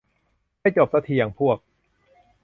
[0.61, 1.57] ไม่จบซักที อย่างพวก